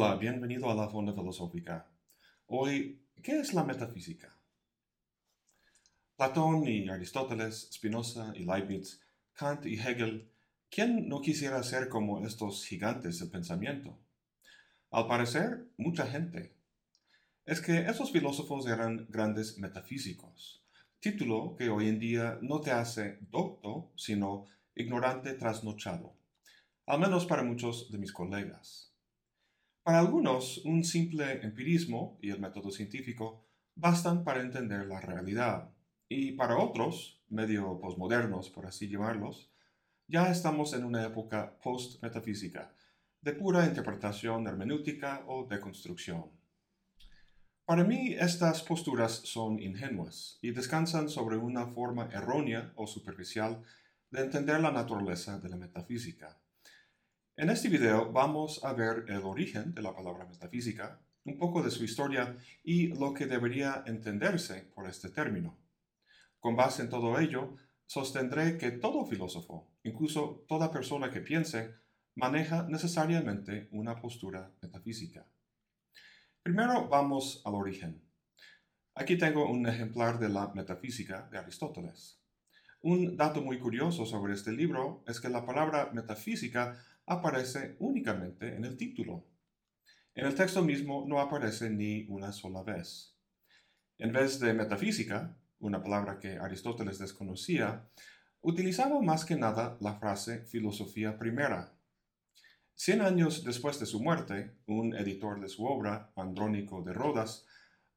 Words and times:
Hola, 0.00 0.14
bienvenido 0.14 0.70
a 0.70 0.76
la 0.76 0.88
Fonda 0.88 1.12
Filosófica. 1.12 1.90
Hoy, 2.46 3.02
¿qué 3.20 3.40
es 3.40 3.52
la 3.52 3.64
metafísica? 3.64 4.32
Platón 6.16 6.68
y 6.68 6.88
Aristóteles, 6.88 7.68
Spinoza 7.72 8.32
y 8.36 8.44
Leibniz, 8.44 9.00
Kant 9.32 9.66
y 9.66 9.74
Hegel, 9.74 10.30
¿quién 10.70 11.08
no 11.08 11.20
quisiera 11.20 11.60
ser 11.64 11.88
como 11.88 12.24
estos 12.24 12.64
gigantes 12.64 13.18
del 13.18 13.28
pensamiento? 13.28 13.98
Al 14.92 15.08
parecer, 15.08 15.66
mucha 15.76 16.06
gente. 16.06 16.54
Es 17.44 17.60
que 17.60 17.80
esos 17.80 18.12
filósofos 18.12 18.68
eran 18.68 19.08
grandes 19.10 19.58
metafísicos, 19.58 20.62
título 21.00 21.56
que 21.56 21.70
hoy 21.70 21.88
en 21.88 21.98
día 21.98 22.38
no 22.40 22.60
te 22.60 22.70
hace 22.70 23.18
docto, 23.32 23.90
sino 23.96 24.46
ignorante 24.76 25.32
trasnochado, 25.32 26.14
al 26.86 27.00
menos 27.00 27.26
para 27.26 27.42
muchos 27.42 27.90
de 27.90 27.98
mis 27.98 28.12
colegas. 28.12 28.87
Para 29.88 30.00
algunos, 30.00 30.58
un 30.66 30.84
simple 30.84 31.40
empirismo 31.42 32.18
y 32.20 32.28
el 32.28 32.40
método 32.40 32.70
científico 32.70 33.46
bastan 33.74 34.22
para 34.22 34.42
entender 34.42 34.84
la 34.84 35.00
realidad, 35.00 35.70
y 36.10 36.32
para 36.32 36.58
otros, 36.58 37.24
medio 37.30 37.80
posmodernos 37.80 38.50
por 38.50 38.66
así 38.66 38.90
llamarlos, 38.90 39.50
ya 40.06 40.30
estamos 40.30 40.74
en 40.74 40.84
una 40.84 41.06
época 41.06 41.58
post-metafísica, 41.62 42.74
de 43.22 43.32
pura 43.32 43.64
interpretación 43.64 44.46
hermenéutica 44.46 45.24
o 45.26 45.46
de 45.46 45.58
construcción. 45.58 46.32
Para 47.64 47.82
mí 47.82 48.12
estas 48.12 48.62
posturas 48.62 49.12
son 49.24 49.58
ingenuas 49.58 50.38
y 50.42 50.50
descansan 50.50 51.08
sobre 51.08 51.38
una 51.38 51.66
forma 51.68 52.10
errónea 52.12 52.74
o 52.76 52.86
superficial 52.86 53.62
de 54.10 54.20
entender 54.20 54.60
la 54.60 54.70
naturaleza 54.70 55.38
de 55.38 55.48
la 55.48 55.56
metafísica. 55.56 56.38
En 57.38 57.50
este 57.50 57.68
video 57.68 58.10
vamos 58.10 58.64
a 58.64 58.72
ver 58.72 59.04
el 59.06 59.22
origen 59.22 59.72
de 59.72 59.80
la 59.80 59.94
palabra 59.94 60.26
metafísica, 60.26 60.98
un 61.24 61.38
poco 61.38 61.62
de 61.62 61.70
su 61.70 61.84
historia 61.84 62.36
y 62.64 62.88
lo 62.88 63.14
que 63.14 63.26
debería 63.26 63.84
entenderse 63.86 64.72
por 64.74 64.88
este 64.88 65.08
término. 65.08 65.56
Con 66.40 66.56
base 66.56 66.82
en 66.82 66.90
todo 66.90 67.16
ello, 67.20 67.54
sostendré 67.86 68.58
que 68.58 68.72
todo 68.72 69.06
filósofo, 69.06 69.70
incluso 69.84 70.44
toda 70.48 70.72
persona 70.72 71.12
que 71.12 71.20
piense, 71.20 71.76
maneja 72.16 72.66
necesariamente 72.68 73.68
una 73.70 74.00
postura 74.00 74.50
metafísica. 74.60 75.24
Primero 76.42 76.88
vamos 76.88 77.40
al 77.44 77.54
origen. 77.54 78.02
Aquí 78.96 79.16
tengo 79.16 79.48
un 79.48 79.64
ejemplar 79.68 80.18
de 80.18 80.28
la 80.28 80.48
Metafísica 80.56 81.28
de 81.30 81.38
Aristóteles. 81.38 82.20
Un 82.80 83.16
dato 83.16 83.42
muy 83.42 83.60
curioso 83.60 84.06
sobre 84.06 84.34
este 84.34 84.50
libro 84.50 85.04
es 85.06 85.20
que 85.20 85.28
la 85.28 85.46
palabra 85.46 85.90
metafísica 85.92 86.84
aparece 87.08 87.76
únicamente 87.78 88.54
en 88.54 88.64
el 88.64 88.76
título. 88.76 89.26
En 90.14 90.26
el 90.26 90.34
texto 90.34 90.62
mismo 90.62 91.04
no 91.06 91.20
aparece 91.20 91.70
ni 91.70 92.06
una 92.08 92.32
sola 92.32 92.62
vez. 92.62 93.16
En 93.98 94.12
vez 94.12 94.38
de 94.40 94.54
metafísica, 94.54 95.36
una 95.60 95.82
palabra 95.82 96.18
que 96.18 96.38
Aristóteles 96.38 96.98
desconocía, 96.98 97.88
utilizaba 98.40 99.00
más 99.00 99.24
que 99.24 99.36
nada 99.36 99.76
la 99.80 99.94
frase 99.94 100.44
filosofía 100.44 101.18
primera. 101.18 101.74
Cien 102.74 103.00
años 103.00 103.42
después 103.42 103.80
de 103.80 103.86
su 103.86 104.00
muerte, 104.00 104.54
un 104.66 104.94
editor 104.94 105.40
de 105.40 105.48
su 105.48 105.64
obra, 105.64 106.12
Andrónico 106.14 106.82
de 106.82 106.92
Rodas, 106.92 107.44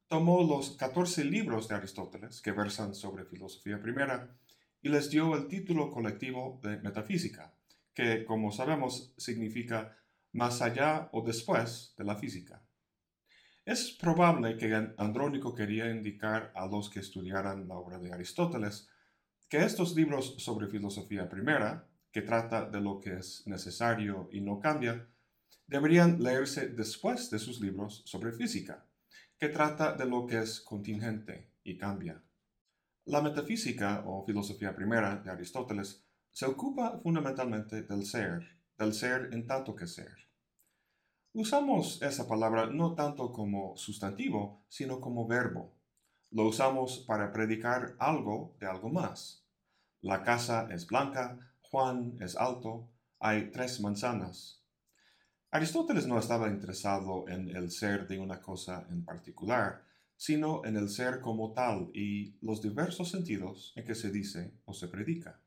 tomó 0.07 0.43
los 0.43 0.71
14 0.77 1.23
libros 1.25 1.67
de 1.67 1.75
Aristóteles 1.75 2.41
que 2.41 2.51
versan 2.51 2.95
sobre 2.95 3.25
filosofía 3.25 3.79
primera 3.79 4.35
y 4.81 4.89
les 4.89 5.09
dio 5.11 5.35
el 5.35 5.47
título 5.47 5.91
colectivo 5.91 6.59
de 6.63 6.77
metafísica, 6.77 7.53
que, 7.93 8.25
como 8.25 8.51
sabemos, 8.51 9.13
significa 9.17 9.97
más 10.33 10.61
allá 10.61 11.09
o 11.11 11.21
después 11.21 11.93
de 11.97 12.03
la 12.03 12.15
física. 12.15 12.63
Es 13.65 13.91
probable 13.91 14.57
que 14.57 14.73
Andrónico 14.97 15.53
quería 15.53 15.89
indicar 15.91 16.51
a 16.55 16.65
los 16.65 16.89
que 16.89 16.99
estudiaran 16.99 17.67
la 17.67 17.75
obra 17.75 17.99
de 17.99 18.11
Aristóteles 18.11 18.89
que 19.47 19.63
estos 19.63 19.95
libros 19.95 20.35
sobre 20.37 20.67
filosofía 20.67 21.29
primera, 21.29 21.87
que 22.11 22.21
trata 22.21 22.69
de 22.69 22.79
lo 22.79 22.99
que 22.99 23.17
es 23.17 23.45
necesario 23.45 24.29
y 24.31 24.41
no 24.41 24.59
cambia, 24.59 25.07
deberían 25.67 26.23
leerse 26.23 26.69
después 26.69 27.29
de 27.29 27.37
sus 27.37 27.59
libros 27.59 28.01
sobre 28.05 28.31
física, 28.31 28.85
que 29.37 29.49
trata 29.49 29.93
de 29.93 30.05
lo 30.05 30.25
que 30.25 30.39
es 30.39 30.61
contingente 30.61 31.51
y 31.63 31.77
cambia. 31.77 32.23
La 33.05 33.21
metafísica 33.21 34.03
o 34.05 34.25
filosofía 34.25 34.75
primera 34.75 35.17
de 35.17 35.31
Aristóteles 35.31 36.05
se 36.31 36.45
ocupa 36.45 36.99
fundamentalmente 37.03 37.83
del 37.83 38.05
ser, 38.05 38.57
del 38.77 38.93
ser 38.93 39.29
en 39.33 39.45
tanto 39.45 39.75
que 39.75 39.87
ser. 39.87 40.15
Usamos 41.33 42.01
esa 42.01 42.27
palabra 42.27 42.67
no 42.67 42.93
tanto 42.93 43.31
como 43.31 43.75
sustantivo, 43.77 44.65
sino 44.67 44.99
como 44.99 45.27
verbo. 45.27 45.73
Lo 46.31 46.47
usamos 46.47 46.99
para 46.99 47.31
predicar 47.31 47.95
algo 47.99 48.55
de 48.59 48.67
algo 48.67 48.89
más. 48.89 49.45
La 50.01 50.23
casa 50.23 50.67
es 50.71 50.87
blanca, 50.87 51.37
Juan 51.61 52.17
es 52.19 52.35
alto, 52.35 52.89
hay 53.19 53.51
tres 53.51 53.79
manzanas. 53.79 54.61
Aristóteles 55.51 56.07
no 56.07 56.17
estaba 56.17 56.49
interesado 56.49 57.27
en 57.27 57.49
el 57.55 57.71
ser 57.71 58.07
de 58.07 58.19
una 58.19 58.41
cosa 58.41 58.87
en 58.89 59.03
particular, 59.03 59.83
sino 60.15 60.63
en 60.65 60.77
el 60.77 60.89
ser 60.89 61.19
como 61.19 61.51
tal 61.51 61.91
y 61.93 62.37
los 62.41 62.61
diversos 62.61 63.09
sentidos 63.09 63.73
en 63.75 63.85
que 63.85 63.95
se 63.95 64.11
dice 64.11 64.53
o 64.65 64.73
se 64.73 64.87
predica. 64.87 65.41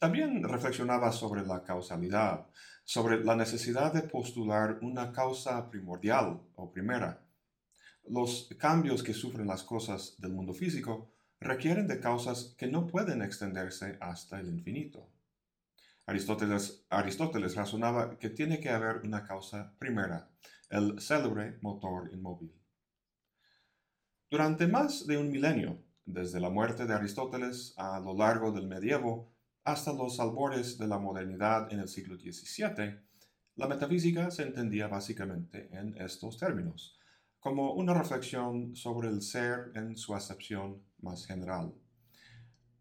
También 0.00 0.42
reflexionaba 0.42 1.12
sobre 1.12 1.42
la 1.42 1.62
causalidad, 1.62 2.46
sobre 2.84 3.22
la 3.22 3.36
necesidad 3.36 3.92
de 3.92 4.00
postular 4.00 4.78
una 4.80 5.12
causa 5.12 5.68
primordial 5.68 6.40
o 6.54 6.72
primera. 6.72 7.22
Los 8.08 8.48
cambios 8.58 9.02
que 9.02 9.12
sufren 9.12 9.46
las 9.46 9.62
cosas 9.62 10.14
del 10.18 10.32
mundo 10.32 10.54
físico 10.54 11.12
requieren 11.38 11.86
de 11.86 12.00
causas 12.00 12.54
que 12.56 12.66
no 12.66 12.86
pueden 12.86 13.20
extenderse 13.20 13.98
hasta 14.00 14.40
el 14.40 14.48
infinito. 14.48 15.06
Aristóteles, 16.06 16.86
razonaba 17.54 18.18
que 18.18 18.30
tiene 18.30 18.58
que 18.58 18.70
haber 18.70 19.02
una 19.04 19.22
causa 19.22 19.74
primera, 19.78 20.30
el 20.70 20.98
célebre 20.98 21.58
motor 21.60 22.10
inmóvil. 22.10 22.58
Durante 24.30 24.66
más 24.66 25.06
de 25.06 25.18
un 25.18 25.30
milenio, 25.30 25.84
desde 26.06 26.40
la 26.40 26.48
muerte 26.48 26.86
de 26.86 26.94
Aristóteles 26.94 27.74
a 27.76 28.00
lo 28.00 28.16
largo 28.16 28.50
del 28.50 28.66
medievo, 28.66 29.29
hasta 29.64 29.92
los 29.92 30.20
albores 30.20 30.78
de 30.78 30.86
la 30.86 30.98
modernidad 30.98 31.72
en 31.72 31.80
el 31.80 31.88
siglo 31.88 32.16
XVII, 32.16 32.98
la 33.56 33.68
metafísica 33.68 34.30
se 34.30 34.44
entendía 34.44 34.88
básicamente 34.88 35.68
en 35.72 35.96
estos 35.98 36.38
términos, 36.38 36.98
como 37.38 37.74
una 37.74 37.94
reflexión 37.94 38.74
sobre 38.74 39.08
el 39.08 39.22
ser 39.22 39.72
en 39.74 39.96
su 39.96 40.14
acepción 40.14 40.82
más 41.00 41.26
general. 41.26 41.74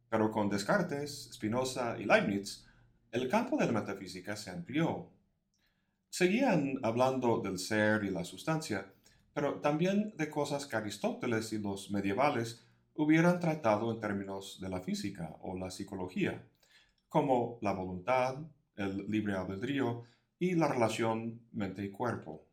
Pero 0.09 0.31
con 0.31 0.49
Descartes, 0.49 1.29
Spinoza 1.33 1.97
y 1.99 2.05
Leibniz, 2.05 2.65
el 3.11 3.27
campo 3.27 3.57
de 3.57 3.65
la 3.65 3.71
metafísica 3.71 4.35
se 4.35 4.51
amplió. 4.51 5.09
Seguían 6.09 6.79
hablando 6.83 7.39
del 7.41 7.59
ser 7.59 8.03
y 8.03 8.09
la 8.09 8.23
sustancia, 8.23 8.93
pero 9.33 9.61
también 9.61 10.13
de 10.17 10.29
cosas 10.29 10.65
que 10.65 10.75
Aristóteles 10.75 11.53
y 11.53 11.59
los 11.59 11.91
medievales 11.91 12.65
hubieran 12.95 13.39
tratado 13.39 13.91
en 13.91 13.99
términos 13.99 14.59
de 14.61 14.69
la 14.69 14.81
física 14.81 15.37
o 15.41 15.57
la 15.57 15.71
psicología, 15.71 16.43
como 17.09 17.59
la 17.61 17.73
voluntad, 17.73 18.37
el 18.75 19.09
libre 19.09 19.35
albedrío 19.35 20.05
y 20.37 20.55
la 20.55 20.67
relación 20.67 21.41
mente 21.51 21.83
y 21.83 21.91
cuerpo. 21.91 22.45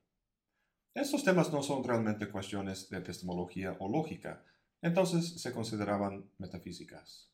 Estos 0.94 1.22
temas 1.22 1.53
no 1.53 1.62
son 1.62 1.84
realmente 1.84 2.31
cuestiones 2.31 2.89
de 2.89 2.99
epistemología 2.99 3.77
o 3.78 3.89
lógica, 3.89 4.43
entonces 4.81 5.41
se 5.41 5.53
consideraban 5.53 6.31
metafísicas. 6.38 7.31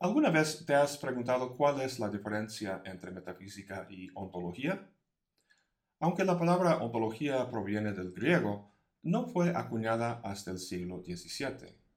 ¿Alguna 0.00 0.30
vez 0.30 0.64
te 0.64 0.74
has 0.74 0.96
preguntado 0.98 1.56
cuál 1.56 1.80
es 1.80 1.98
la 1.98 2.08
diferencia 2.08 2.82
entre 2.84 3.10
metafísica 3.10 3.86
y 3.90 4.10
ontología? 4.14 4.88
Aunque 6.00 6.24
la 6.24 6.38
palabra 6.38 6.78
ontología 6.78 7.50
proviene 7.50 7.92
del 7.92 8.12
griego, 8.12 8.70
no 9.02 9.26
fue 9.26 9.50
acuñada 9.56 10.20
hasta 10.22 10.52
el 10.52 10.58
siglo 10.58 11.02
XVII. 11.02 11.87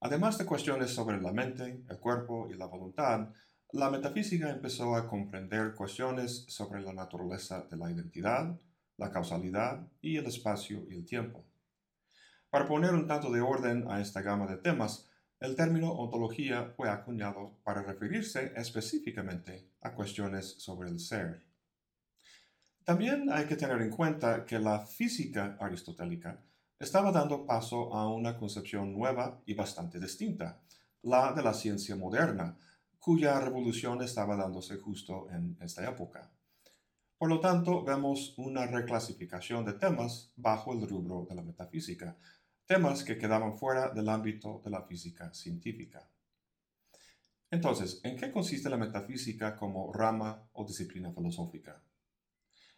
Además 0.00 0.38
de 0.38 0.44
cuestiones 0.44 0.90
sobre 0.90 1.20
la 1.20 1.32
mente, 1.32 1.84
el 1.88 1.98
cuerpo 1.98 2.48
y 2.50 2.54
la 2.54 2.66
voluntad, 2.66 3.28
la 3.72 3.90
metafísica 3.90 4.50
empezó 4.50 4.94
a 4.94 5.08
comprender 5.08 5.74
cuestiones 5.74 6.44
sobre 6.48 6.80
la 6.80 6.92
naturaleza 6.92 7.66
de 7.70 7.76
la 7.76 7.90
identidad, 7.90 8.56
la 8.96 9.10
causalidad 9.10 9.86
y 10.00 10.16
el 10.16 10.26
espacio 10.26 10.84
y 10.88 10.94
el 10.94 11.04
tiempo. 11.04 11.44
Para 12.50 12.68
poner 12.68 12.94
un 12.94 13.08
tanto 13.08 13.32
de 13.32 13.40
orden 13.40 13.90
a 13.90 14.00
esta 14.00 14.22
gama 14.22 14.46
de 14.46 14.58
temas, 14.58 15.08
el 15.40 15.56
término 15.56 15.90
ontología 15.90 16.72
fue 16.76 16.88
acuñado 16.88 17.58
para 17.64 17.82
referirse 17.82 18.52
específicamente 18.56 19.70
a 19.80 19.92
cuestiones 19.92 20.54
sobre 20.58 20.88
el 20.88 21.00
ser. 21.00 21.42
También 22.84 23.30
hay 23.32 23.46
que 23.46 23.56
tener 23.56 23.82
en 23.82 23.90
cuenta 23.90 24.44
que 24.44 24.58
la 24.58 24.86
física 24.86 25.56
aristotélica 25.58 26.38
estaba 26.78 27.12
dando 27.12 27.46
paso 27.46 27.94
a 27.94 28.08
una 28.08 28.36
concepción 28.36 28.92
nueva 28.92 29.40
y 29.46 29.54
bastante 29.54 30.00
distinta, 30.00 30.60
la 31.02 31.32
de 31.32 31.42
la 31.42 31.54
ciencia 31.54 31.96
moderna, 31.96 32.56
cuya 32.98 33.38
revolución 33.38 34.02
estaba 34.02 34.36
dándose 34.36 34.78
justo 34.78 35.28
en 35.30 35.56
esta 35.60 35.88
época. 35.88 36.30
Por 37.18 37.28
lo 37.28 37.40
tanto, 37.40 37.84
vemos 37.84 38.34
una 38.38 38.66
reclasificación 38.66 39.64
de 39.64 39.74
temas 39.74 40.32
bajo 40.36 40.72
el 40.72 40.88
rubro 40.88 41.26
de 41.28 41.34
la 41.34 41.42
metafísica, 41.42 42.16
temas 42.66 43.04
que 43.04 43.18
quedaban 43.18 43.56
fuera 43.56 43.90
del 43.90 44.08
ámbito 44.08 44.60
de 44.64 44.70
la 44.70 44.82
física 44.82 45.32
científica. 45.32 46.08
Entonces, 47.50 48.00
¿en 48.02 48.16
qué 48.16 48.32
consiste 48.32 48.68
la 48.68 48.76
metafísica 48.76 49.54
como 49.56 49.92
rama 49.92 50.48
o 50.54 50.64
disciplina 50.64 51.12
filosófica? 51.12 51.80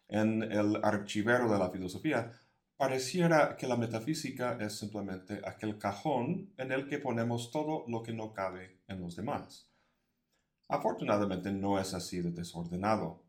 En 0.07 0.43
el 0.43 0.77
archivero 0.83 1.51
de 1.51 1.57
la 1.57 1.69
filosofía, 1.69 2.31
pareciera 2.77 3.57
que 3.57 3.67
la 3.67 3.75
metafísica 3.75 4.57
es 4.61 4.77
simplemente 4.77 5.41
aquel 5.43 5.79
cajón 5.79 6.53
en 6.57 6.71
el 6.71 6.87
que 6.87 6.99
ponemos 6.99 7.51
todo 7.51 7.83
lo 7.87 8.03
que 8.03 8.13
no 8.13 8.33
cabe 8.33 8.81
en 8.87 9.01
los 9.01 9.15
demás. 9.15 9.67
Afortunadamente 10.69 11.51
no 11.51 11.79
es 11.79 11.93
así 11.93 12.21
de 12.21 12.31
desordenado. 12.31 13.23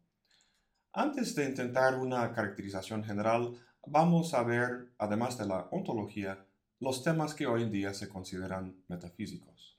Antes 0.92 1.34
de 1.34 1.46
intentar 1.46 1.98
una 1.98 2.32
caracterización 2.32 3.04
general, 3.04 3.54
vamos 3.86 4.34
a 4.34 4.42
ver, 4.42 4.92
además 4.98 5.38
de 5.38 5.46
la 5.46 5.68
ontología, 5.70 6.44
los 6.80 7.02
temas 7.02 7.34
que 7.34 7.46
hoy 7.46 7.62
en 7.62 7.72
día 7.72 7.94
se 7.94 8.08
consideran 8.08 8.84
metafísicos. 8.88 9.78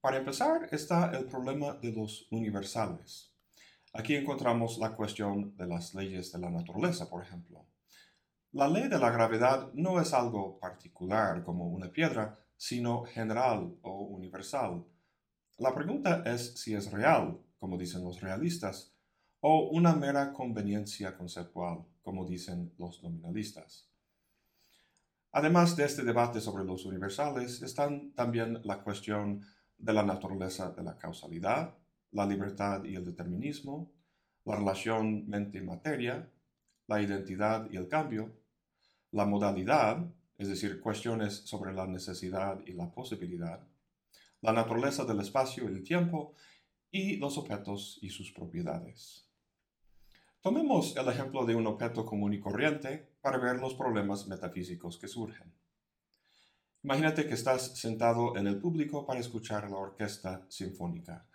Para 0.00 0.18
empezar 0.18 0.68
está 0.72 1.10
el 1.16 1.24
problema 1.24 1.74
de 1.74 1.92
los 1.92 2.28
universales. 2.30 3.32
Aquí 3.94 4.14
encontramos 4.14 4.78
la 4.78 4.94
cuestión 4.94 5.56
de 5.56 5.66
las 5.66 5.94
leyes 5.94 6.30
de 6.32 6.38
la 6.38 6.50
naturaleza, 6.50 7.08
por 7.08 7.22
ejemplo. 7.22 7.66
La 8.52 8.66
ley 8.66 8.88
de 8.88 8.98
la 8.98 9.10
gravedad 9.10 9.70
no 9.74 10.00
es 10.00 10.14
algo 10.14 10.58
particular 10.58 11.44
como 11.44 11.68
una 11.68 11.92
piedra, 11.92 12.38
sino 12.56 13.04
general 13.04 13.76
o 13.82 14.04
universal. 14.04 14.86
La 15.58 15.74
pregunta 15.74 16.22
es 16.24 16.54
si 16.58 16.74
es 16.74 16.90
real, 16.90 17.38
como 17.58 17.76
dicen 17.76 18.02
los 18.02 18.22
realistas, 18.22 18.94
o 19.40 19.68
una 19.68 19.94
mera 19.94 20.32
conveniencia 20.32 21.14
conceptual, 21.14 21.84
como 22.02 22.24
dicen 22.24 22.72
los 22.78 23.02
nominalistas. 23.02 23.86
Además 25.32 25.76
de 25.76 25.84
este 25.84 26.02
debate 26.02 26.40
sobre 26.40 26.64
los 26.64 26.86
universales, 26.86 27.60
están 27.60 28.12
también 28.12 28.62
la 28.64 28.82
cuestión 28.82 29.44
de 29.76 29.92
la 29.92 30.02
naturaleza 30.02 30.70
de 30.70 30.82
la 30.82 30.96
causalidad, 30.96 31.74
la 32.12 32.24
libertad 32.24 32.82
y 32.84 32.94
el 32.94 33.04
determinismo, 33.04 33.92
la 34.46 34.56
relación 34.56 35.28
mente-materia, 35.28 36.30
la 36.88 37.00
identidad 37.00 37.70
y 37.70 37.76
el 37.76 37.86
cambio, 37.86 38.34
la 39.12 39.24
modalidad, 39.24 40.04
es 40.36 40.48
decir, 40.48 40.80
cuestiones 40.80 41.34
sobre 41.34 41.72
la 41.72 41.86
necesidad 41.86 42.60
y 42.66 42.72
la 42.72 42.90
posibilidad, 42.90 43.60
la 44.40 44.52
naturaleza 44.52 45.04
del 45.04 45.20
espacio 45.20 45.64
y 45.64 45.74
el 45.74 45.84
tiempo, 45.84 46.34
y 46.90 47.16
los 47.16 47.36
objetos 47.38 47.98
y 48.00 48.10
sus 48.10 48.32
propiedades. 48.32 49.28
Tomemos 50.40 50.96
el 50.96 51.08
ejemplo 51.08 51.44
de 51.44 51.54
un 51.54 51.66
objeto 51.66 52.06
común 52.06 52.32
y 52.32 52.40
corriente 52.40 53.08
para 53.20 53.38
ver 53.38 53.56
los 53.58 53.74
problemas 53.74 54.26
metafísicos 54.26 54.96
que 54.96 55.08
surgen. 55.08 55.52
Imagínate 56.82 57.26
que 57.26 57.34
estás 57.34 57.78
sentado 57.78 58.36
en 58.36 58.46
el 58.46 58.58
público 58.58 59.04
para 59.04 59.20
escuchar 59.20 59.68
la 59.68 59.76
orquesta 59.76 60.46
sinfónica. 60.48 61.26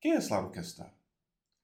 ¿Qué 0.00 0.14
es 0.14 0.30
la 0.30 0.38
orquesta? 0.38 0.94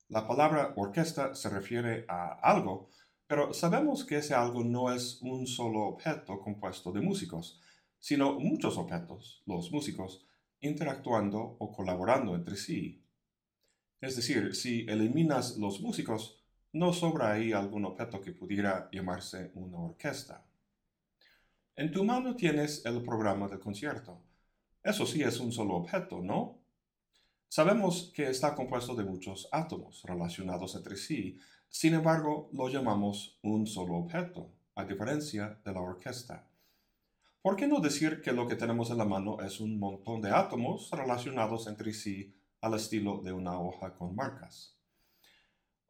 La 0.09 0.29
palabra 0.29 0.75
orquesta 0.77 1.35
se 1.35 1.49
refiere 1.49 2.05
a 2.07 2.35
algo, 2.43 2.91
pero 3.27 3.55
sabemos 3.55 4.05
que 4.05 4.19
ese 4.19 4.35
algo 4.35 4.63
no 4.63 4.93
es 4.93 5.21
un 5.23 5.47
solo 5.47 5.83
objeto 5.83 6.41
compuesto 6.41 6.93
de 6.93 7.01
músicos, 7.01 7.61
sino 7.99 8.39
muchos 8.39 8.77
objetos, 8.77 9.43
los 9.47 9.73
músicos, 9.73 10.27
interactuando 10.61 11.57
o 11.59 11.73
colaborando 11.73 12.35
entre 12.35 12.57
sí. 12.57 13.03
Es 14.01 14.17
decir, 14.17 14.55
si 14.55 14.87
eliminas 14.89 15.57
los 15.57 15.81
músicos, 15.81 16.39
no 16.73 16.93
sobra 16.93 17.33
ahí 17.33 17.53
algún 17.53 17.85
objeto 17.85 18.21
que 18.21 18.33
pudiera 18.33 18.89
llamarse 18.93 19.53
una 19.55 19.79
orquesta. 19.79 20.45
En 21.77 21.91
tu 21.91 22.05
mano 22.05 22.37
tienes 22.37 22.85
el 22.85 23.03
programa 23.03 23.49
del 23.49 23.61
concierto. 23.61 24.21
Eso 24.83 25.07
sí 25.07 25.23
es 25.23 25.41
un 25.41 25.53
solo 25.53 25.77
objeto, 25.77 26.21
¿no? 26.21 26.59
Sabemos 27.49 28.13
que 28.15 28.29
está 28.29 28.55
compuesto 28.55 28.95
de 28.95 29.05
muchos 29.05 29.49
átomos 29.51 30.03
relacionados 30.03 30.75
entre 30.75 30.97
sí, 30.97 31.39
sin 31.75 31.93
embargo 31.95 32.49
lo 32.53 32.69
llamamos 32.69 33.37
un 33.43 33.67
solo 33.67 33.97
objeto, 33.97 34.49
a 34.77 34.85
diferencia 34.85 35.59
de 35.65 35.73
la 35.73 35.81
orquesta. 35.81 36.47
¿Por 37.43 37.57
qué 37.57 37.67
no 37.67 37.81
decir 37.81 38.23
que 38.23 38.33
lo 38.33 38.47
que 38.47 38.55
tenemos 38.55 38.93
en 38.93 38.99
la 38.99 39.05
mano 39.05 39.41
es 39.41 39.59
un 39.59 39.81
montón 39.81 40.23
de 40.23 40.31
átomos 40.31 40.89
relacionados 40.93 41.67
entre 41.67 41.93
sí 41.93 42.33
al 42.61 42.75
estilo 42.75 43.23
de 43.23 43.33
una 43.33 43.59
hoja 43.59 43.93
con 43.93 44.15
marcas? 44.15 44.79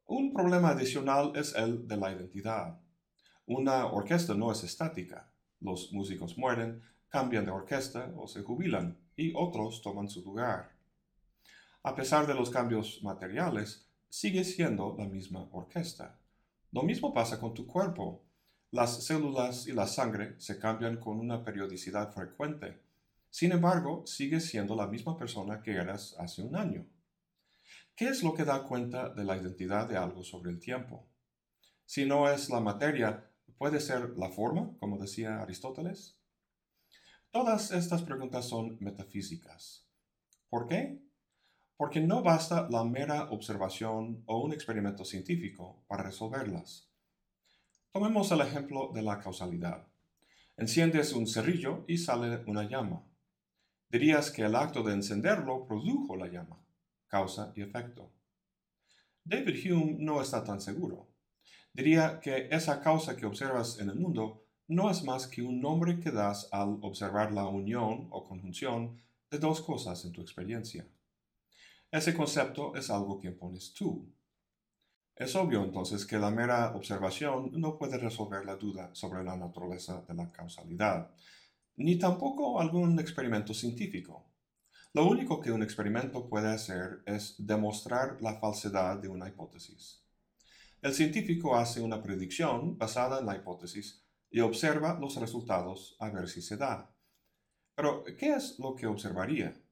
Un 0.07 0.33
problema 0.33 0.71
adicional 0.71 1.33
es 1.35 1.55
el 1.55 1.87
de 1.87 1.99
la 1.99 2.13
identidad. 2.13 2.81
Una 3.45 3.85
orquesta 3.85 4.33
no 4.33 4.51
es 4.51 4.65
estática. 4.65 5.31
Los 5.61 5.93
músicos 5.93 6.39
mueren, 6.39 6.81
cambian 7.11 7.45
de 7.45 7.51
orquesta 7.51 8.11
o 8.17 8.27
se 8.27 8.43
jubilan 8.43 8.97
y 9.17 9.35
otros 9.37 9.83
toman 9.83 10.09
su 10.09 10.25
lugar. 10.25 10.73
A 11.83 11.95
pesar 11.95 12.27
de 12.27 12.33
los 12.33 12.49
cambios 12.49 13.03
materiales, 13.03 13.87
sigue 14.15 14.45
siendo 14.45 14.95
la 14.97 15.07
misma 15.07 15.49
orquesta. 15.51 16.21
Lo 16.71 16.85
mismo 16.85 17.13
pasa 17.13 17.41
con 17.41 17.53
tu 17.53 17.67
cuerpo. 17.67 18.25
Las 18.71 19.03
células 19.03 19.67
y 19.67 19.73
la 19.73 19.89
sangre 19.89 20.37
se 20.39 20.61
cambian 20.61 20.99
con 20.99 21.19
una 21.19 21.43
periodicidad 21.43 22.13
frecuente. 22.13 22.81
Sin 23.29 23.51
embargo, 23.51 24.07
sigues 24.07 24.45
siendo 24.45 24.77
la 24.77 24.87
misma 24.87 25.17
persona 25.17 25.61
que 25.61 25.73
eras 25.73 26.15
hace 26.17 26.43
un 26.43 26.55
año. 26.55 26.87
¿Qué 27.97 28.07
es 28.07 28.23
lo 28.23 28.35
que 28.35 28.45
da 28.45 28.63
cuenta 28.63 29.09
de 29.09 29.25
la 29.25 29.37
identidad 29.37 29.89
de 29.89 29.97
algo 29.97 30.23
sobre 30.23 30.53
el 30.53 30.61
tiempo? 30.61 31.09
Si 31.85 32.05
no 32.05 32.31
es 32.31 32.51
la 32.51 32.61
materia, 32.61 33.29
¿puede 33.59 33.81
ser 33.81 34.17
la 34.17 34.31
forma, 34.31 34.77
como 34.79 34.97
decía 34.97 35.43
Aristóteles? 35.43 36.21
Todas 37.33 37.73
estas 37.73 38.03
preguntas 38.03 38.47
son 38.47 38.77
metafísicas. 38.79 39.89
¿Por 40.49 40.69
qué? 40.69 41.04
Porque 41.76 42.00
no 42.00 42.23
basta 42.23 42.69
la 42.71 42.85
mera 42.85 43.31
observación 43.31 44.23
o 44.26 44.43
un 44.43 44.53
experimento 44.53 45.05
científico 45.05 45.85
para 45.88 46.05
resolverlas. 46.05 46.88
Tomemos 47.93 48.31
el 48.32 48.41
ejemplo 48.41 48.91
de 48.94 49.03
la 49.03 49.19
causalidad. 49.19 49.87
Enciendes 50.56 51.12
un 51.12 51.26
cerrillo 51.26 51.85
y 51.88 51.99
sale 51.99 52.43
una 52.47 52.69
llama. 52.69 53.05
Dirías 53.88 54.31
que 54.31 54.43
el 54.43 54.55
acto 54.55 54.82
de 54.82 54.94
encenderlo 54.94 55.67
produjo 55.67 56.17
la 56.17 56.29
llama 56.29 56.65
causa 57.15 57.53
y 57.55 57.63
efecto. 57.63 58.13
David 59.25 59.56
Hume 59.65 59.96
no 60.01 60.20
está 60.20 60.43
tan 60.43 60.60
seguro. 60.60 61.08
Diría 61.72 62.19
que 62.20 62.49
esa 62.51 62.81
causa 62.81 63.15
que 63.15 63.25
observas 63.25 63.79
en 63.79 63.89
el 63.89 63.94
mundo 63.94 64.46
no 64.67 64.91
es 64.91 65.05
más 65.05 65.29
que 65.29 65.41
un 65.41 65.60
nombre 65.60 66.01
que 66.01 66.10
das 66.10 66.49
al 66.51 66.79
observar 66.82 67.32
la 67.32 67.46
unión 67.46 68.08
o 68.10 68.25
conjunción 68.25 68.99
de 69.31 69.39
dos 69.39 69.60
cosas 69.60 70.05
en 70.05 70.10
tu 70.10 70.22
experiencia. 70.22 70.89
Ese 71.94 72.13
concepto 72.13 72.74
es 72.74 72.91
algo 72.91 73.20
que 73.20 73.29
impones 73.29 73.72
tú. 73.72 74.13
Es 75.15 75.36
obvio 75.36 75.63
entonces 75.63 76.05
que 76.05 76.19
la 76.19 76.29
mera 76.29 76.74
observación 76.74 77.53
no 77.53 77.79
puede 77.79 77.98
resolver 77.98 78.44
la 78.44 78.56
duda 78.56 78.93
sobre 78.96 79.22
la 79.22 79.36
naturaleza 79.36 80.05
de 80.08 80.15
la 80.15 80.32
causalidad, 80.32 81.15
ni 81.77 81.96
tampoco 81.96 82.60
algún 82.60 82.98
experimento 82.98 83.55
científico. 83.55 84.27
Lo 84.93 85.06
único 85.06 85.41
que 85.41 85.53
un 85.53 85.63
experimento 85.63 86.29
puede 86.29 86.48
hacer 86.48 87.05
es 87.06 87.36
demostrar 87.39 88.20
la 88.20 88.41
falsedad 88.41 88.98
de 88.98 89.06
una 89.06 89.29
hipótesis. 89.29 90.03
El 90.82 90.94
científico 90.94 91.55
hace 91.55 91.81
una 91.81 92.03
predicción 92.03 92.77
basada 92.77 93.20
en 93.20 93.27
la 93.27 93.36
hipótesis 93.36 94.05
y 94.32 94.41
observa 94.41 94.98
los 94.98 95.15
resultados 95.15 95.94
a 96.01 96.10
ver 96.10 96.29
si 96.29 96.43
se 96.43 96.56
da. 96.56 96.93
Pero, 97.77 98.03
¿qué 98.19 98.32
es 98.32 98.58
lo 98.58 98.74
que 98.74 98.89
observaría? 98.89 99.64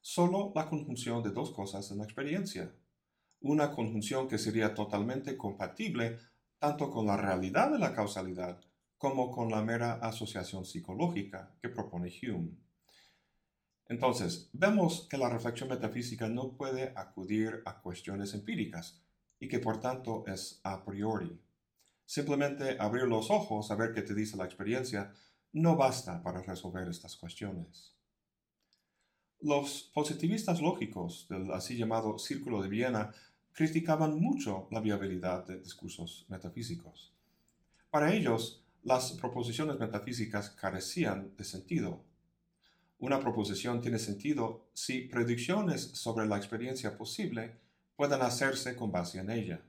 Solo 0.00 0.52
la 0.54 0.68
conjunción 0.68 1.22
de 1.22 1.30
dos 1.30 1.50
cosas 1.52 1.90
en 1.90 1.98
la 1.98 2.04
experiencia. 2.04 2.74
Una 3.40 3.70
conjunción 3.70 4.28
que 4.28 4.38
sería 4.38 4.74
totalmente 4.74 5.36
compatible 5.36 6.18
tanto 6.58 6.90
con 6.90 7.06
la 7.06 7.16
realidad 7.16 7.70
de 7.70 7.78
la 7.78 7.94
causalidad 7.94 8.60
como 8.96 9.30
con 9.30 9.50
la 9.50 9.62
mera 9.62 9.94
asociación 9.94 10.64
psicológica 10.64 11.54
que 11.62 11.68
propone 11.68 12.12
Hume. 12.22 12.56
Entonces, 13.86 14.50
vemos 14.52 15.06
que 15.08 15.16
la 15.16 15.30
reflexión 15.30 15.70
metafísica 15.70 16.28
no 16.28 16.56
puede 16.56 16.92
acudir 16.94 17.62
a 17.64 17.80
cuestiones 17.80 18.34
empíricas 18.34 19.00
y 19.40 19.48
que 19.48 19.60
por 19.60 19.80
tanto 19.80 20.24
es 20.26 20.60
a 20.64 20.84
priori. 20.84 21.40
Simplemente 22.04 22.76
abrir 22.78 23.04
los 23.04 23.30
ojos 23.30 23.70
a 23.70 23.76
ver 23.76 23.92
qué 23.92 24.02
te 24.02 24.14
dice 24.14 24.36
la 24.36 24.44
experiencia 24.44 25.12
no 25.52 25.76
basta 25.76 26.22
para 26.22 26.42
resolver 26.42 26.88
estas 26.88 27.16
cuestiones. 27.16 27.97
Los 29.40 29.90
positivistas 29.94 30.60
lógicos 30.60 31.26
del 31.28 31.52
así 31.52 31.76
llamado 31.76 32.18
Círculo 32.18 32.62
de 32.62 32.68
Viena 32.68 33.12
criticaban 33.52 34.20
mucho 34.20 34.68
la 34.70 34.80
viabilidad 34.80 35.46
de 35.46 35.60
discursos 35.60 36.26
metafísicos. 36.28 37.12
Para 37.90 38.12
ellos, 38.12 38.64
las 38.82 39.12
proposiciones 39.12 39.78
metafísicas 39.78 40.50
carecían 40.50 41.34
de 41.36 41.44
sentido 41.44 42.04
una 43.00 43.20
proposición 43.20 43.80
tiene 43.80 43.98
sentido 44.00 44.70
si 44.72 45.02
predicciones 45.02 45.82
sobre 45.82 46.26
la 46.26 46.36
experiencia 46.36 46.98
posible 46.98 47.56
puedan 47.94 48.22
hacerse 48.22 48.74
con 48.74 48.90
base 48.90 49.20
en 49.20 49.30
ella. 49.30 49.60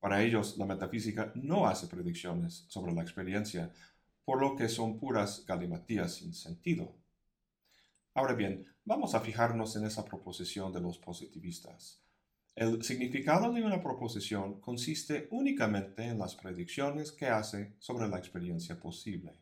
Para 0.00 0.22
ellos, 0.22 0.58
la 0.58 0.66
metafísica 0.66 1.30
no 1.36 1.68
hace 1.68 1.86
predicciones 1.86 2.64
sobre 2.66 2.92
la 2.92 3.02
experiencia, 3.02 3.70
por 4.24 4.40
lo 4.40 4.56
que 4.56 4.68
son 4.68 4.98
puras 4.98 5.44
galimatías 5.46 6.14
sin 6.16 6.34
sentido. 6.34 6.92
Ahora 8.14 8.34
bien, 8.34 8.66
vamos 8.84 9.14
a 9.14 9.20
fijarnos 9.20 9.76
en 9.76 9.84
esa 9.84 10.04
proposición 10.04 10.72
de 10.72 10.80
los 10.80 10.98
positivistas. 10.98 12.02
El 12.54 12.82
significado 12.82 13.52
de 13.52 13.64
una 13.64 13.82
proposición 13.82 14.60
consiste 14.60 15.28
únicamente 15.30 16.04
en 16.04 16.18
las 16.18 16.34
predicciones 16.34 17.12
que 17.12 17.26
hace 17.26 17.74
sobre 17.78 18.08
la 18.08 18.18
experiencia 18.18 18.78
posible. 18.78 19.34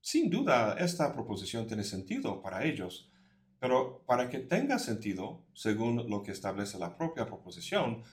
Sin 0.00 0.30
duda, 0.30 0.76
esta 0.78 1.12
proposición 1.12 1.66
tiene 1.66 1.82
sentido 1.82 2.42
para 2.42 2.64
ellos, 2.64 3.10
pero 3.58 4.04
para 4.06 4.28
que 4.28 4.38
tenga 4.38 4.78
sentido, 4.78 5.46
según 5.54 6.08
lo 6.10 6.22
que 6.22 6.32
establece 6.32 6.78
la 6.78 6.96
propia 6.96 7.26
proposición, 7.26 8.04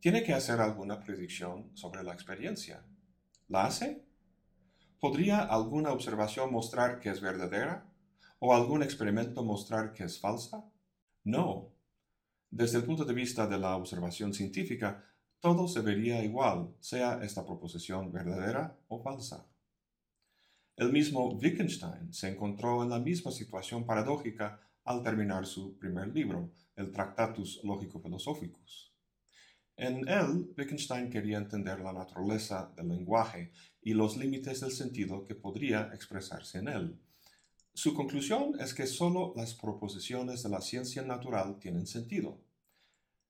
tiene 0.00 0.22
que 0.22 0.34
hacer 0.34 0.60
alguna 0.60 1.00
predicción 1.00 1.70
sobre 1.74 2.04
la 2.04 2.12
experiencia. 2.12 2.84
¿La 3.48 3.64
hace? 3.64 4.04
¿Podría 5.00 5.40
alguna 5.40 5.92
observación 5.92 6.52
mostrar 6.52 7.00
que 7.00 7.08
es 7.08 7.20
verdadera? 7.20 7.86
¿O 8.40 8.54
algún 8.54 8.82
experimento 8.82 9.42
mostrar 9.42 9.92
que 9.92 10.04
es 10.04 10.20
falsa? 10.20 10.64
No. 11.24 11.72
Desde 12.50 12.78
el 12.78 12.84
punto 12.84 13.04
de 13.04 13.14
vista 13.14 13.46
de 13.46 13.58
la 13.58 13.76
observación 13.76 14.32
científica, 14.32 15.04
todo 15.40 15.68
se 15.68 15.80
vería 15.80 16.24
igual, 16.24 16.74
sea 16.80 17.22
esta 17.22 17.44
proposición 17.44 18.12
verdadera 18.12 18.76
o 18.88 19.02
falsa. 19.02 19.46
El 20.76 20.92
mismo 20.92 21.30
Wittgenstein 21.34 22.12
se 22.12 22.28
encontró 22.28 22.84
en 22.84 22.90
la 22.90 23.00
misma 23.00 23.32
situación 23.32 23.84
paradójica 23.84 24.60
al 24.84 25.02
terminar 25.02 25.44
su 25.44 25.76
primer 25.76 26.14
libro, 26.14 26.52
el 26.76 26.92
Tractatus 26.92 27.60
Lógico-Philosophicus. 27.64 28.94
En 29.76 30.08
él, 30.08 30.54
Wittgenstein 30.56 31.10
quería 31.10 31.38
entender 31.38 31.80
la 31.80 31.92
naturaleza 31.92 32.72
del 32.76 32.88
lenguaje 32.88 33.52
y 33.82 33.94
los 33.94 34.16
límites 34.16 34.60
del 34.60 34.72
sentido 34.72 35.24
que 35.24 35.34
podría 35.34 35.90
expresarse 35.92 36.58
en 36.58 36.68
él. 36.68 37.00
Su 37.78 37.94
conclusión 37.94 38.58
es 38.58 38.74
que 38.74 38.88
sólo 38.88 39.32
las 39.36 39.54
proposiciones 39.54 40.42
de 40.42 40.48
la 40.48 40.60
ciencia 40.60 41.02
natural 41.02 41.60
tienen 41.60 41.86
sentido. 41.86 42.40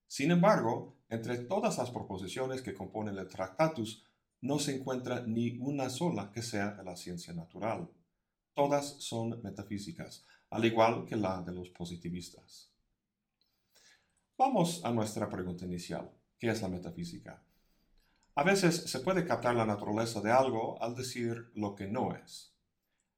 Sin 0.06 0.30
embargo, 0.30 0.96
entre 1.10 1.36
todas 1.36 1.76
las 1.76 1.90
proposiciones 1.90 2.62
que 2.62 2.72
componen 2.72 3.18
el 3.18 3.28
Tractatus, 3.28 4.06
no 4.40 4.58
se 4.58 4.74
encuentra 4.74 5.20
ni 5.26 5.58
una 5.58 5.90
sola 5.90 6.32
que 6.32 6.40
sea 6.40 6.82
la 6.82 6.96
ciencia 6.96 7.34
natural. 7.34 7.90
Todas 8.54 8.86
son 9.00 9.38
metafísicas, 9.42 10.24
al 10.48 10.64
igual 10.64 11.04
que 11.04 11.16
la 11.16 11.42
de 11.42 11.52
los 11.52 11.68
positivistas. 11.68 12.72
Vamos 14.38 14.82
a 14.82 14.90
nuestra 14.92 15.28
pregunta 15.28 15.66
inicial. 15.66 16.10
¿Qué 16.38 16.48
es 16.48 16.62
la 16.62 16.68
metafísica? 16.68 17.44
A 18.34 18.44
veces 18.44 18.76
se 18.76 19.00
puede 19.00 19.26
captar 19.26 19.54
la 19.54 19.66
naturaleza 19.66 20.22
de 20.22 20.32
algo 20.32 20.82
al 20.82 20.94
decir 20.94 21.50
lo 21.54 21.74
que 21.74 21.86
no 21.86 22.16
es. 22.16 22.54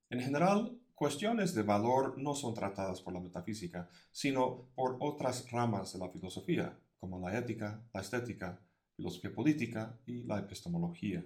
En 0.09 0.19
general, 0.19 0.80
cuestiones 1.01 1.55
de 1.55 1.63
valor 1.63 2.19
no 2.19 2.35
son 2.35 2.53
tratadas 2.53 3.01
por 3.01 3.15
la 3.15 3.21
metafísica, 3.21 3.89
sino 4.13 4.69
por 4.75 4.99
otras 5.01 5.51
ramas 5.51 5.95
de 5.95 5.99
la 5.99 6.11
filosofía, 6.11 6.79
como 6.99 7.19
la 7.19 7.39
ética, 7.39 7.83
la 7.95 8.03
estética, 8.03 8.61
filosofía 8.97 9.35
política 9.35 9.99
y 10.05 10.25
la 10.25 10.41
epistemología. 10.41 11.25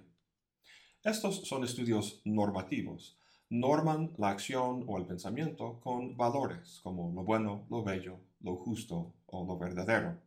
Estos 1.03 1.45
son 1.45 1.65
estudios 1.65 2.21
normativos. 2.23 3.19
Norman 3.49 4.13
la 4.17 4.29
acción 4.29 4.85
o 4.87 4.97
el 4.97 5.07
pensamiento 5.07 5.81
con 5.81 6.15
valores 6.15 6.79
como 6.81 7.11
lo 7.13 7.25
bueno, 7.25 7.67
lo 7.69 7.83
bello, 7.83 8.21
lo 8.39 8.55
justo 8.55 9.13
o 9.25 9.45
lo 9.45 9.57
verdadero. 9.57 10.21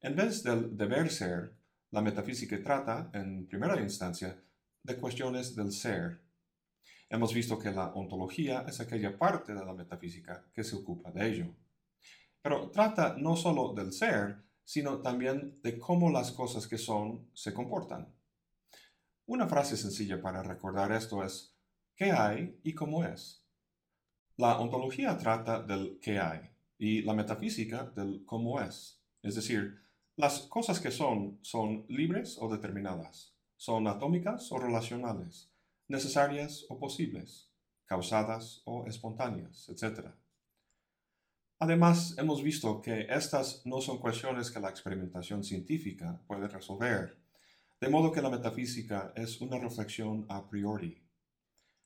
En 0.00 0.16
vez 0.16 0.42
del 0.42 0.76
deber 0.76 1.12
ser, 1.12 1.54
la 1.92 2.02
metafísica 2.02 2.60
trata, 2.60 3.08
en 3.14 3.46
primera 3.46 3.80
instancia, 3.80 4.36
de 4.82 4.96
cuestiones 4.96 5.54
del 5.54 5.70
ser. 5.70 6.31
Hemos 7.12 7.34
visto 7.34 7.58
que 7.58 7.70
la 7.70 7.88
ontología 7.88 8.64
es 8.66 8.80
aquella 8.80 9.18
parte 9.18 9.52
de 9.52 9.62
la 9.62 9.74
metafísica 9.74 10.46
que 10.50 10.64
se 10.64 10.76
ocupa 10.76 11.10
de 11.10 11.28
ello. 11.28 11.46
Pero 12.40 12.70
trata 12.70 13.16
no 13.18 13.36
solo 13.36 13.74
del 13.74 13.92
ser, 13.92 14.42
sino 14.64 15.02
también 15.02 15.60
de 15.62 15.78
cómo 15.78 16.10
las 16.10 16.32
cosas 16.32 16.66
que 16.66 16.78
son 16.78 17.28
se 17.34 17.52
comportan. 17.52 18.14
Una 19.26 19.46
frase 19.46 19.76
sencilla 19.76 20.22
para 20.22 20.42
recordar 20.42 20.90
esto 20.90 21.22
es 21.22 21.54
¿qué 21.94 22.12
hay 22.12 22.58
y 22.62 22.72
cómo 22.72 23.04
es? 23.04 23.44
La 24.38 24.58
ontología 24.58 25.18
trata 25.18 25.62
del 25.62 25.98
qué 26.00 26.18
hay 26.18 26.48
y 26.78 27.02
la 27.02 27.12
metafísica 27.12 27.92
del 27.94 28.24
cómo 28.24 28.58
es, 28.58 29.04
es 29.20 29.34
decir, 29.34 29.82
las 30.16 30.40
cosas 30.40 30.80
que 30.80 30.90
son 30.90 31.38
son 31.42 31.84
libres 31.90 32.38
o 32.40 32.50
determinadas, 32.50 33.36
son 33.58 33.86
atómicas 33.86 34.50
o 34.50 34.58
relacionales, 34.58 35.51
necesarias 35.92 36.64
o 36.70 36.78
posibles, 36.78 37.52
causadas 37.84 38.62
o 38.64 38.86
espontáneas, 38.86 39.68
etc. 39.68 40.08
Además, 41.58 42.16
hemos 42.18 42.42
visto 42.42 42.80
que 42.80 43.06
estas 43.10 43.60
no 43.66 43.80
son 43.82 43.98
cuestiones 43.98 44.50
que 44.50 44.58
la 44.58 44.70
experimentación 44.70 45.44
científica 45.44 46.18
puede 46.26 46.48
resolver, 46.48 47.18
de 47.78 47.90
modo 47.90 48.10
que 48.10 48.22
la 48.22 48.30
metafísica 48.30 49.12
es 49.14 49.40
una 49.42 49.58
reflexión 49.58 50.24
a 50.30 50.48
priori. 50.48 51.02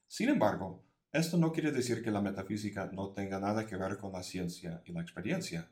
Sin 0.07 0.29
embargo, 0.29 0.85
esto 1.13 1.37
no 1.37 1.51
quiere 1.51 1.73
decir 1.73 2.03
que 2.03 2.13
la 2.13 2.23
metafísica 2.23 2.89
no 2.93 3.11
tenga 3.11 3.41
nada 3.41 3.67
que 3.67 3.77
ver 3.77 3.97
con 3.97 4.13
la 4.13 4.23
ciencia 4.23 4.83
y 4.87 4.93
la 4.93 5.03
experiencia. 5.03 5.69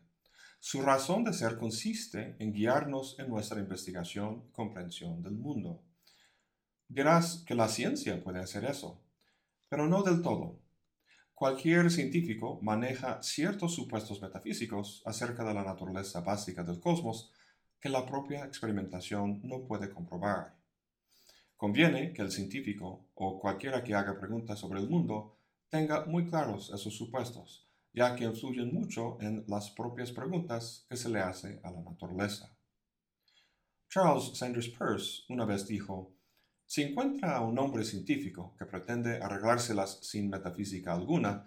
Su 0.58 0.82
razón 0.82 1.22
de 1.22 1.32
ser 1.32 1.56
consiste 1.56 2.34
en 2.40 2.52
guiarnos 2.52 3.16
en 3.20 3.28
nuestra 3.28 3.60
investigación 3.60 4.42
y 4.48 4.52
comprensión 4.52 5.22
del 5.22 5.36
mundo. 5.36 5.84
Dirás 6.88 7.44
que 7.46 7.54
la 7.54 7.68
ciencia 7.68 8.22
puede 8.22 8.40
hacer 8.40 8.64
eso, 8.64 9.02
pero 9.68 9.86
no 9.86 10.02
del 10.02 10.22
todo. 10.22 10.60
Cualquier 11.34 11.90
científico 11.90 12.60
maneja 12.62 13.22
ciertos 13.22 13.74
supuestos 13.74 14.22
metafísicos 14.22 15.02
acerca 15.04 15.44
de 15.44 15.54
la 15.54 15.64
naturaleza 15.64 16.20
básica 16.20 16.62
del 16.62 16.80
cosmos 16.80 17.32
que 17.80 17.88
la 17.88 18.06
propia 18.06 18.44
experimentación 18.44 19.40
no 19.42 19.66
puede 19.66 19.90
comprobar. 19.90 20.56
Conviene 21.56 22.12
que 22.12 22.22
el 22.22 22.30
científico 22.30 23.08
o 23.14 23.38
cualquiera 23.40 23.82
que 23.82 23.94
haga 23.94 24.18
preguntas 24.18 24.58
sobre 24.58 24.80
el 24.80 24.88
mundo 24.88 25.36
tenga 25.68 26.04
muy 26.06 26.26
claros 26.26 26.70
esos 26.72 26.94
supuestos 26.96 27.64
ya 27.94 28.16
que 28.16 28.24
influyen 28.24 28.74
mucho 28.74 29.16
en 29.20 29.44
las 29.46 29.70
propias 29.70 30.10
preguntas 30.10 30.84
que 30.88 30.96
se 30.96 31.08
le 31.08 31.20
hace 31.20 31.60
a 31.62 31.70
la 31.70 31.80
naturaleza. 31.80 32.52
Charles 33.88 34.36
Sanders 34.36 34.68
Peirce 34.68 35.22
una 35.28 35.44
vez 35.44 35.66
dijo, 35.68 36.12
si 36.66 36.82
encuentra 36.82 37.36
a 37.36 37.40
un 37.40 37.58
hombre 37.58 37.84
científico 37.84 38.54
que 38.58 38.66
pretende 38.66 39.22
arreglárselas 39.22 39.98
sin 40.02 40.30
metafísica 40.30 40.92
alguna, 40.92 41.46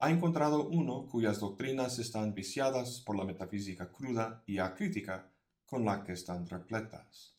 ha 0.00 0.10
encontrado 0.10 0.68
uno 0.68 1.06
cuyas 1.06 1.40
doctrinas 1.40 1.98
están 1.98 2.34
viciadas 2.34 3.00
por 3.04 3.16
la 3.16 3.24
metafísica 3.24 3.90
cruda 3.90 4.42
y 4.46 4.58
acrítica 4.58 5.28
con 5.66 5.84
la 5.84 6.04
que 6.04 6.12
están 6.12 6.46
repletas. 6.46 7.34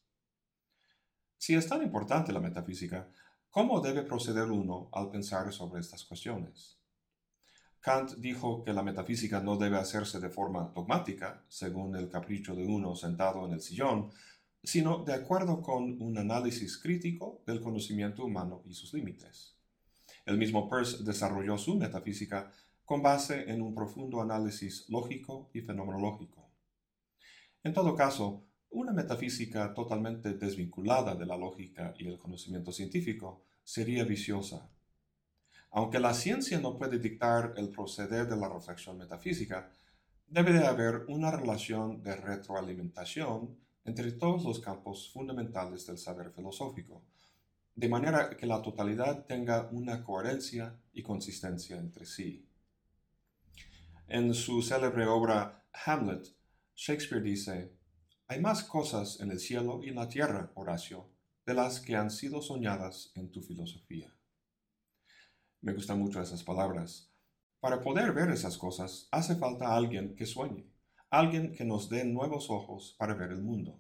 Si 1.38 1.56
es 1.56 1.68
tan 1.68 1.82
importante 1.82 2.34
la 2.34 2.42
metafísica, 2.42 3.08
¿cómo 3.50 3.80
debe 3.80 4.04
proceder 4.04 4.52
uno 4.52 4.90
al 4.92 5.10
pensar 5.10 5.52
sobre 5.54 5.80
estas 5.80 6.04
cuestiones? 6.04 6.78
Kant 7.80 8.16
dijo 8.18 8.62
que 8.64 8.74
la 8.74 8.84
metafísica 8.84 9.40
no 9.40 9.56
debe 9.56 9.78
hacerse 9.78 10.20
de 10.20 10.30
forma 10.30 10.70
dogmática, 10.76 11.46
según 11.48 11.96
el 11.96 12.10
capricho 12.10 12.54
de 12.54 12.66
uno 12.66 12.94
sentado 12.94 13.46
en 13.46 13.54
el 13.54 13.62
sillón, 13.62 14.12
sino 14.64 15.04
de 15.04 15.14
acuerdo 15.14 15.62
con 15.62 16.02
un 16.02 16.18
análisis 16.18 16.78
crítico 16.78 17.42
del 17.46 17.62
conocimiento 17.62 18.26
humano 18.26 18.62
y 18.66 18.74
sus 18.74 18.94
límites. 18.94 19.56
El 20.26 20.38
mismo 20.38 20.70
Peirce 20.70 21.04
desarrolló 21.04 21.58
su 21.58 21.76
metafísica 21.76 22.52
con 22.86 23.02
base 23.02 23.50
en 23.50 23.62
un 23.62 23.74
profundo 23.74 24.22
análisis 24.22 24.86
lógico 24.90 25.50
y 25.54 25.62
fenomenológico. 25.62 26.50
En 27.64 27.74
todo 27.74 27.96
caso, 27.96 28.44
una 28.72 28.94
metafísica 28.94 29.74
totalmente 29.74 30.34
desvinculada 30.34 31.16
de 31.16 31.26
la 31.26 31.38
lógica 31.38 31.94
y 31.98 32.08
el 32.08 32.18
conocimiento 32.18 32.72
científico 32.72 33.44
sería 33.64 34.04
viciosa 34.04 34.70
aunque 35.72 36.00
la 36.00 36.14
ciencia 36.14 36.60
no 36.60 36.78
puede 36.78 37.00
dictar 37.00 37.54
el 37.58 37.70
proceder 37.70 38.28
de 38.28 38.36
la 38.36 38.50
reflexión 38.50 38.98
metafísica, 38.98 39.72
debe 40.28 40.54
de 40.54 40.66
haber 40.66 41.06
una 41.08 41.32
relación 41.32 42.02
de 42.02 42.16
retroalimentación 42.16 43.56
entre 43.86 44.12
todos 44.12 44.44
los 44.44 44.60
campos 44.60 45.12
fundamentales 45.12 45.86
del 45.86 45.98
saber 45.98 46.32
filosófico, 46.32 47.04
de 47.76 47.90
manera 47.90 48.36
que 48.36 48.46
la 48.46 48.62
totalidad 48.62 49.26
tenga 49.26 49.70
una 49.72 50.04
coherencia 50.04 50.78
y 50.92 51.02
consistencia 51.02 51.78
entre 51.78 52.06
sí. 52.06 52.46
En 54.08 54.34
su 54.34 54.62
célebre 54.62 55.06
obra 55.06 55.66
Hamlet, 55.86 56.28
Shakespeare 56.76 57.22
dice, 57.22 57.74
Hay 58.28 58.42
más 58.42 58.64
cosas 58.64 59.20
en 59.22 59.32
el 59.32 59.40
cielo 59.40 59.82
y 59.84 59.90
en 59.90 59.96
la 59.96 60.10
tierra, 60.10 60.52
Horacio, 60.56 61.10
de 61.46 61.54
las 61.54 61.80
que 61.80 61.96
han 61.96 62.12
sido 62.12 62.42
soñadas 62.42 63.12
en 63.16 63.32
tu 63.32 63.42
filosofía. 63.42 64.14
Me 65.62 65.74
gustan 65.74 66.00
mucho 66.00 66.22
esas 66.22 66.44
palabras. 66.44 67.12
Para 67.60 67.82
poder 67.82 68.14
ver 68.14 68.30
esas 68.30 68.58
cosas 68.58 69.08
hace 69.12 69.36
falta 69.36 69.76
alguien 69.76 70.16
que 70.16 70.26
sueñe, 70.26 70.70
alguien 71.10 71.54
que 71.54 71.66
nos 71.66 71.90
dé 71.90 72.06
nuevos 72.06 72.52
ojos 72.52 72.96
para 72.98 73.16
ver 73.16 73.32
el 73.32 73.42
mundo. 73.42 73.80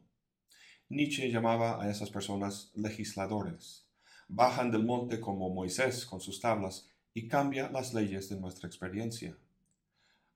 Nietzsche 0.89 1.29
llamaba 1.29 1.81
a 1.81 1.89
esas 1.89 2.09
personas 2.09 2.71
legisladores. 2.73 3.87
Bajan 4.27 4.71
del 4.71 4.83
monte 4.83 5.19
como 5.19 5.49
Moisés 5.49 6.05
con 6.05 6.21
sus 6.21 6.39
tablas 6.39 6.89
y 7.13 7.27
cambia 7.27 7.69
las 7.69 7.93
leyes 7.93 8.29
de 8.29 8.39
nuestra 8.39 8.67
experiencia. 8.67 9.37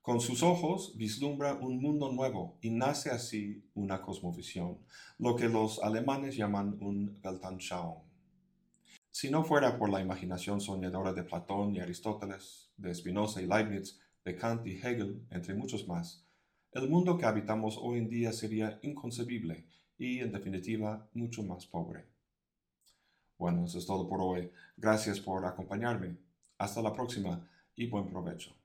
Con 0.03 0.21
sus 0.21 0.43
ojos 0.43 0.95
vislumbra 0.95 1.55
un 1.55 1.81
mundo 1.81 2.11
nuevo 2.11 2.57
y 2.61 2.69
nace 2.69 3.09
así 3.09 3.63
una 3.73 4.01
cosmovisión, 4.01 4.77
lo 5.17 5.35
que 5.35 5.49
los 5.49 5.81
alemanes 5.81 6.35
llaman 6.35 6.77
un 6.81 7.19
Weltanschauung. 7.23 8.03
Si 9.09 9.31
no 9.31 9.43
fuera 9.43 9.79
por 9.79 9.89
la 9.89 10.01
imaginación 10.01 10.59
soñadora 10.59 11.13
de 11.13 11.23
Platón 11.23 11.75
y 11.75 11.79
Aristóteles, 11.79 12.71
de 12.77 12.93
Spinoza 12.93 13.41
y 13.41 13.47
Leibniz, 13.47 13.99
de 14.25 14.35
Kant 14.35 14.67
y 14.67 14.71
Hegel, 14.71 15.25
entre 15.31 15.53
muchos 15.53 15.87
más, 15.87 16.23
el 16.73 16.89
mundo 16.89 17.17
que 17.17 17.25
habitamos 17.25 17.77
hoy 17.79 17.99
en 17.99 18.09
día 18.09 18.33
sería 18.33 18.79
inconcebible 18.81 19.65
y, 19.97 20.19
en 20.19 20.31
definitiva, 20.31 21.07
mucho 21.13 21.43
más 21.43 21.65
pobre. 21.65 22.05
Bueno, 23.37 23.65
eso 23.65 23.77
es 23.77 23.85
todo 23.85 24.07
por 24.07 24.21
hoy. 24.21 24.49
Gracias 24.77 25.19
por 25.19 25.45
acompañarme. 25.45 26.17
Hasta 26.57 26.81
la 26.81 26.93
próxima 26.93 27.47
y 27.75 27.87
buen 27.87 28.07
provecho. 28.07 28.55